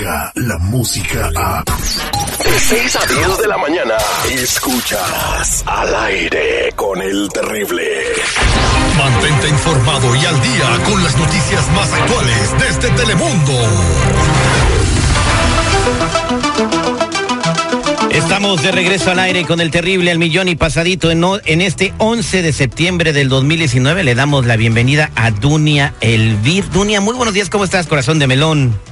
[0.00, 1.62] la música a...
[1.62, 3.94] De 6 a 10 de la mañana,
[4.30, 7.82] escuchas al aire con el terrible.
[8.96, 13.52] Mantente informado y al día con las noticias más actuales desde Telemundo.
[18.10, 21.92] Estamos de regreso al aire con el terrible al millón y pasadito en, en, este
[21.98, 24.02] 11 de septiembre del 2019.
[24.02, 26.70] Le damos la bienvenida a Dunia Elvir.
[26.70, 28.89] Dunia, muy buenos días, ¿cómo estás, corazón de melón?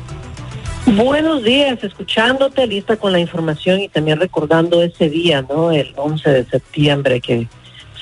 [0.99, 5.71] Buenos días, escuchándote, lista con la información y también recordando ese día, ¿no?
[5.71, 7.47] El 11 de septiembre que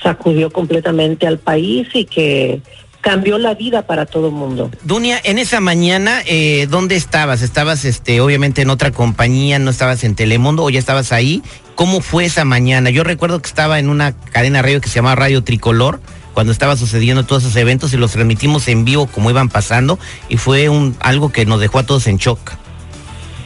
[0.01, 2.59] sacudió completamente al país y que
[3.01, 4.71] cambió la vida para todo el mundo.
[4.83, 7.43] Dunia, en esa mañana, eh, ¿dónde estabas?
[7.43, 9.59] ¿Estabas, este, obviamente, en otra compañía?
[9.59, 11.43] ¿No estabas en Telemundo o ya estabas ahí?
[11.75, 12.89] ¿Cómo fue esa mañana?
[12.89, 16.01] Yo recuerdo que estaba en una cadena radio que se llamaba Radio Tricolor
[16.33, 20.37] cuando estaba sucediendo todos esos eventos y los transmitimos en vivo como iban pasando y
[20.37, 22.57] fue un algo que nos dejó a todos en shock.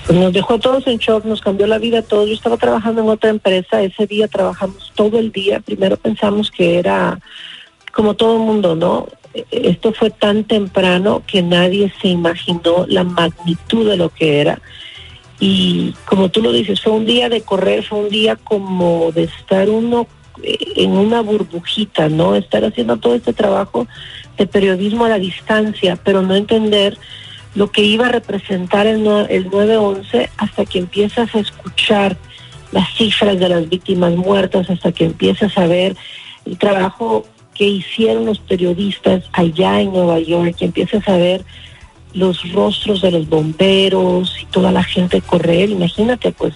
[0.05, 2.27] Pues nos dejó a todos en shock, nos cambió la vida a todos.
[2.27, 5.59] Yo estaba trabajando en otra empresa, ese día trabajamos todo el día.
[5.59, 7.19] Primero pensamos que era
[7.91, 9.07] como todo el mundo, ¿no?
[9.51, 14.61] Esto fue tan temprano que nadie se imaginó la magnitud de lo que era.
[15.39, 19.23] Y como tú lo dices, fue un día de correr, fue un día como de
[19.23, 20.07] estar uno
[20.43, 22.35] eh, en una burbujita, ¿no?
[22.35, 23.87] Estar haciendo todo este trabajo
[24.37, 26.97] de periodismo a la distancia, pero no entender
[27.55, 32.17] lo que iba a representar el, el 9-11 hasta que empiezas a escuchar
[32.71, 35.95] las cifras de las víctimas muertas, hasta que empiezas a ver
[36.45, 41.45] el trabajo que hicieron los periodistas allá en Nueva York, que empiezas a ver
[42.13, 46.53] los rostros de los bomberos y toda la gente correr, imagínate, pues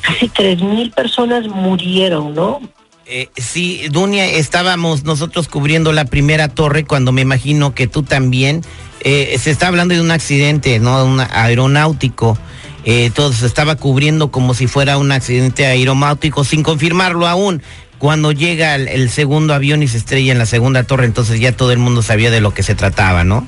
[0.00, 2.60] casi tres mil personas murieron, ¿no?
[3.06, 8.62] Eh, sí, Dunia, estábamos nosotros cubriendo la primera torre cuando me imagino que tú también,
[9.00, 11.04] eh, se está hablando de un accidente, ¿no?
[11.04, 12.38] Un aeronáutico.
[12.84, 17.62] Eh, todo se estaba cubriendo como si fuera un accidente aeronáutico sin confirmarlo aún.
[17.98, 21.72] Cuando llega el, segundo avión y se estrella en la segunda torre, entonces ya todo
[21.72, 23.46] el mundo sabía de lo que se trataba, ¿no?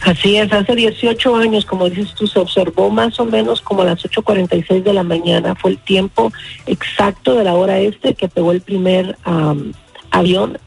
[0.00, 3.86] Así es, hace 18 años, como dices tú, se observó más o menos como a
[3.86, 6.32] las 8.46 de la mañana, fue el tiempo
[6.66, 9.18] exacto de la hora este que pegó el primer
[10.10, 10.58] avión,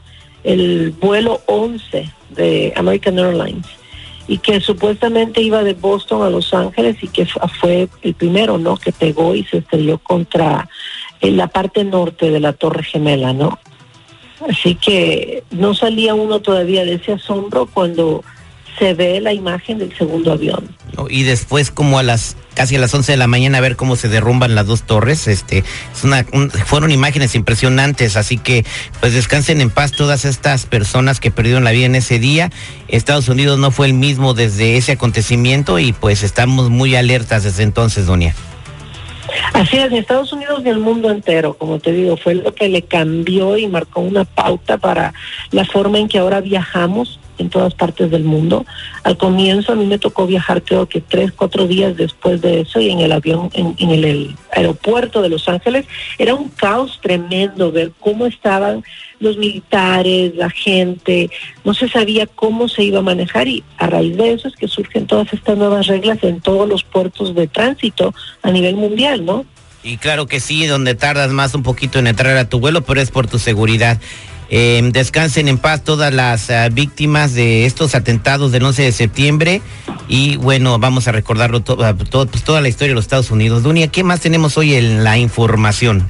[0.44, 3.66] el vuelo 11 de American Airlines,
[4.28, 7.26] y que supuestamente iba de Boston a Los Ángeles y que
[7.60, 8.78] fue el primero, ¿no?
[8.78, 10.70] Que pegó y se estrelló contra
[11.22, 13.58] la parte norte de la Torre Gemela, ¿no?
[14.48, 18.24] Así que no salía uno todavía de ese asombro cuando
[18.78, 20.76] se ve la imagen del segundo avión.
[21.10, 23.96] Y después como a las casi a las 11 de la mañana a ver cómo
[23.96, 25.64] se derrumban las dos torres, este,
[26.66, 28.66] fueron imágenes impresionantes, así que
[29.00, 32.50] pues descansen en paz todas estas personas que perdieron la vida en ese día.
[32.90, 37.64] Estados Unidos no fue el mismo desde ese acontecimiento y pues estamos muy alertas desde
[37.64, 38.36] entonces, Doña.
[39.54, 42.68] Así es, en Estados Unidos y el mundo entero, como te digo, fue lo que
[42.68, 45.14] le cambió y marcó una pauta para
[45.52, 48.66] la forma en que ahora viajamos en todas partes del mundo.
[49.04, 52.80] Al comienzo a mí me tocó viajar creo que tres, cuatro días después de eso
[52.80, 55.86] y en el avión, en, el, aeropuerto de Los Ángeles,
[56.18, 58.84] era un caos tremendo ver cómo estaban
[59.20, 61.30] los militares, la gente,
[61.64, 64.68] no se sabía cómo se iba a manejar y a raíz de eso es que
[64.68, 69.46] surgen todas estas nuevas reglas en todos los puertos de tránsito a nivel mundial, ¿no?
[69.84, 73.02] Y claro que sí, donde tardas más un poquito en entrar a tu vuelo, pero
[73.02, 74.00] es por tu seguridad.
[74.52, 79.62] Eh, descansen en paz todas las uh, víctimas de estos atentados del 11 de septiembre
[80.08, 83.62] y bueno, vamos a recordarlo todo, todo pues, toda la historia de los Estados Unidos.
[83.62, 86.08] Dunia, ¿qué más tenemos hoy en la información?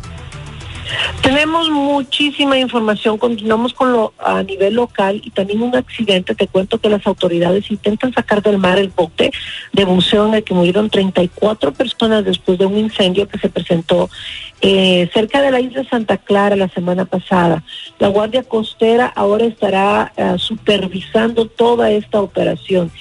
[1.21, 6.35] Tenemos muchísima información, continuamos con lo a nivel local y también un accidente.
[6.35, 9.31] Te cuento que las autoridades intentan sacar del mar el bote
[9.73, 14.09] de buceo en el que murieron 34 personas después de un incendio que se presentó
[14.61, 17.63] eh, cerca de la isla Santa Clara la semana pasada.
[17.99, 22.91] La Guardia Costera ahora estará eh, supervisando toda esta operación.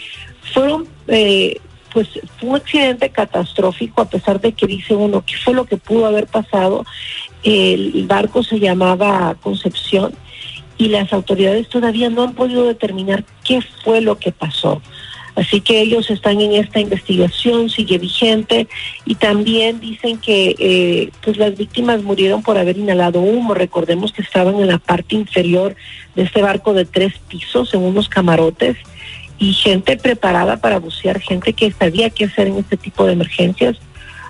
[0.53, 1.61] Fueron eh,
[1.93, 2.09] pues
[2.39, 6.07] fue un accidente catastrófico a pesar de que dice uno qué fue lo que pudo
[6.07, 6.85] haber pasado
[7.43, 10.13] el barco se llamaba Concepción
[10.79, 14.81] y las autoridades todavía no han podido determinar qué fue lo que pasó.
[15.39, 18.67] Así que ellos están en esta investigación, sigue vigente
[19.05, 23.55] y también dicen que eh, pues las víctimas murieron por haber inhalado humo.
[23.55, 25.77] Recordemos que estaban en la parte inferior
[26.17, 28.77] de este barco de tres pisos, en unos camarotes
[29.39, 33.77] y gente preparada para bucear, gente que sabía qué hacer en este tipo de emergencias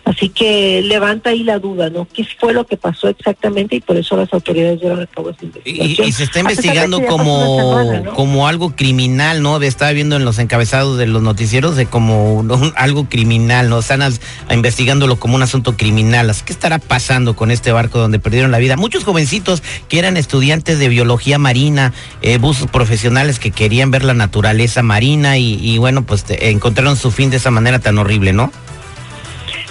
[0.09, 2.09] Así que levanta ahí la duda, ¿no?
[2.11, 3.77] ¿Qué fue lo que pasó exactamente?
[3.77, 6.07] Y por eso las autoridades llevan a cabo esta investigación.
[6.07, 8.15] Y, y se está investigando como, semana, ¿no?
[8.15, 9.61] como algo criminal, ¿no?
[9.61, 12.59] Estaba viendo en los encabezados de los noticieros de como ¿no?
[12.77, 13.81] algo criminal, ¿no?
[13.81, 16.31] Están as, investigándolo como un asunto criminal.
[16.31, 18.79] Así que estará pasando con este barco donde perdieron la vida?
[18.79, 24.15] Muchos jovencitos que eran estudiantes de biología marina, eh, buzos profesionales que querían ver la
[24.15, 28.33] naturaleza marina y, y bueno, pues te, encontraron su fin de esa manera tan horrible,
[28.33, 28.51] ¿no?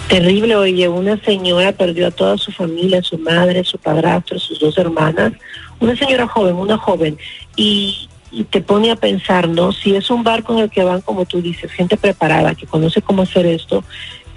[0.07, 4.77] Terrible, oye, una señora perdió a toda su familia, su madre, su padrastro, sus dos
[4.77, 5.33] hermanas,
[5.81, 7.18] una señora joven, una joven,
[7.57, 8.07] y,
[8.50, 9.71] te pone a pensar, ¿no?
[9.71, 13.01] Si es un barco en el que van, como tú dices, gente preparada, que conoce
[13.01, 13.83] cómo hacer esto,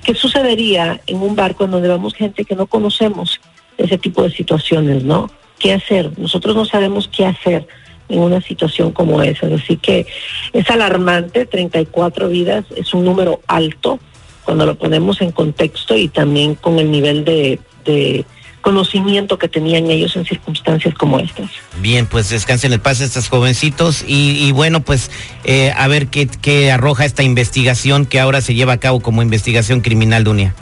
[0.05, 3.41] ¿qué sucedería en un barco en donde vamos gente que no conocemos
[3.79, 5.31] ese tipo de situaciones, ¿no?
[5.59, 6.19] ¿Qué hacer?
[6.19, 7.67] Nosotros no sabemos qué hacer
[8.09, 10.07] en una situación como esa, así que
[10.53, 13.99] es alarmante, 34 vidas es un número alto,
[14.45, 18.25] cuando lo ponemos en contexto y también con el nivel de, de,
[18.61, 21.51] conocimiento que tenían ellos en circunstancias como estas.
[21.81, 25.11] Bien, pues descansen el paz estos jovencitos y, y bueno, pues
[25.45, 29.23] eh, a ver qué, qué arroja esta investigación que ahora se lleva a cabo como
[29.23, 30.55] investigación criminal, Dunia.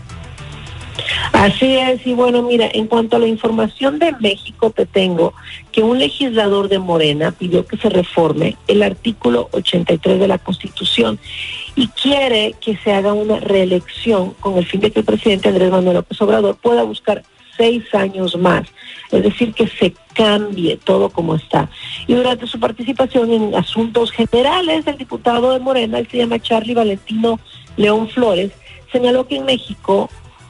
[1.32, 5.34] Así es, y bueno, mira, en cuanto a la información de México, te tengo
[5.72, 11.18] que un legislador de Morena pidió que se reforme el artículo 83 de la Constitución
[11.76, 15.70] y quiere que se haga una reelección con el fin de que el presidente Andrés
[15.70, 17.22] Manuel López Obrador pueda buscar
[17.56, 18.68] seis años más,
[19.10, 21.68] es decir, que se cambie todo como está.
[22.06, 26.74] Y durante su participación en asuntos generales, el diputado de Morena, él se llama Charlie
[26.74, 27.38] Valentino
[27.76, 28.52] León Flores,
[28.90, 30.08] señaló que en México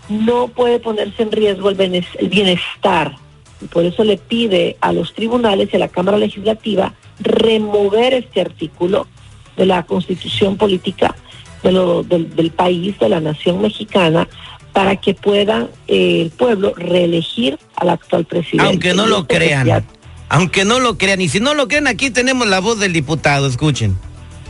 [0.08, 3.16] no puede ponerse en riesgo el bienestar.
[3.60, 8.40] Y por eso le pide a los tribunales y a la Cámara Legislativa remover este
[8.40, 9.06] artículo
[9.56, 11.14] de la constitución política
[11.62, 14.28] de lo, del, del, país, de la nación mexicana,
[14.72, 18.64] para que pueda eh, el pueblo reelegir al actual presidente.
[18.64, 19.84] Aunque no lo crean, ya...
[20.28, 23.48] aunque no lo crean, y si no lo creen, aquí tenemos la voz del diputado,
[23.48, 23.98] escuchen.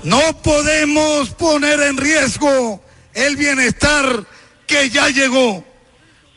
[0.05, 2.83] No podemos poner en riesgo
[3.15, 4.25] el bienestar
[4.69, 5.65] que ya llegó.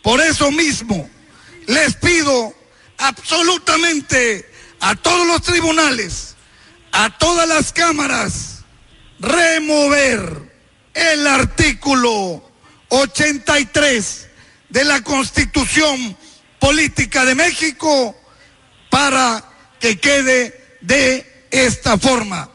[0.02, 1.08] Por eso mismo
[1.68, 2.56] les pido
[2.98, 4.50] absolutamente
[4.80, 6.36] a todos los tribunales,
[6.92, 8.64] a todas las cámaras,
[9.20, 10.52] remover
[10.96, 12.44] el artículo
[12.90, 14.28] 83
[14.70, 16.18] de la Constitución
[16.60, 18.16] Política de México
[18.90, 19.44] para
[19.80, 22.50] que quede de esta forma.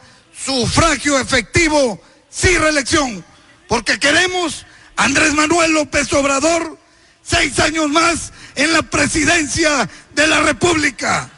[0.45, 3.25] Sufragio efectivo, sin reelección,
[3.69, 4.66] porque queremos
[4.97, 6.79] Andrés Manuel López Obrador,
[7.23, 11.31] seis años más en la presidencia de la República.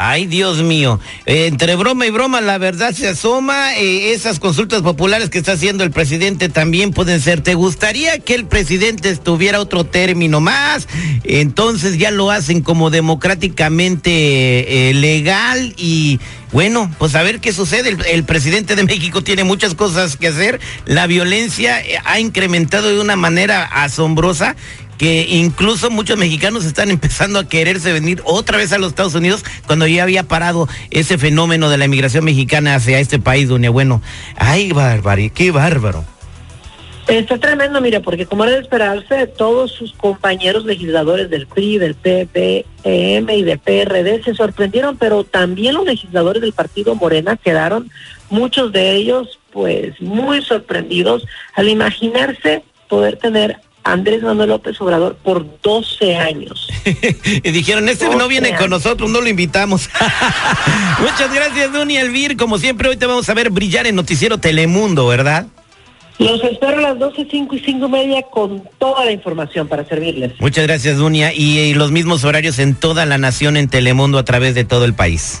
[0.00, 1.00] Ay, Dios mío.
[1.26, 3.74] Eh, entre broma y broma, la verdad se asoma.
[3.74, 7.40] Eh, esas consultas populares que está haciendo el presidente también pueden ser.
[7.40, 10.86] ¿Te gustaría que el presidente estuviera otro término más?
[11.24, 16.20] Entonces ya lo hacen como democráticamente eh, legal y
[16.52, 17.88] bueno, pues a ver qué sucede.
[17.88, 20.60] El, el, presidente de México tiene muchas cosas que hacer.
[20.86, 24.54] La violencia ha incrementado de una manera asombrosa
[24.98, 29.44] que incluso muchos mexicanos están empezando a quererse venir otra vez a los Estados Unidos
[29.66, 34.02] cuando ya había parado ese fenómeno de la inmigración mexicana hacia este país, doña Bueno.
[34.36, 36.04] Ay, bárbaro, qué bárbaro.
[37.06, 41.94] Está tremendo, mire, porque como era de esperarse, todos sus compañeros legisladores del PRI, del
[41.94, 47.90] PPM y del PRD se sorprendieron, pero también los legisladores del partido Morena quedaron,
[48.28, 53.56] muchos de ellos, pues, muy sorprendidos al imaginarse poder tener
[53.92, 56.68] Andrés Manuel López Obrador por 12 años.
[56.84, 58.60] y dijeron, este no viene años.
[58.60, 59.88] con nosotros, no lo invitamos.
[61.00, 62.36] Muchas gracias, Dunia Elvir.
[62.36, 65.46] Como siempre, hoy te vamos a ver brillar en Noticiero Telemundo, ¿verdad?
[66.18, 69.84] Los espero a las 12, 5 y 5 y media con toda la información para
[69.84, 70.32] servirles.
[70.40, 71.32] Muchas gracias, Dunia.
[71.32, 74.84] Y, y los mismos horarios en toda la nación en Telemundo a través de todo
[74.84, 75.40] el país.